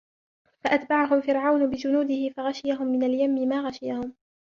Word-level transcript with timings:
فأتبعهم 0.63 1.21
فرعون 1.21 1.69
بجنوده 1.69 2.29
فغشيهم 2.29 2.87
من 2.87 3.03
اليم 3.03 3.29
ما 3.49 3.61
غشيهم 3.67 4.13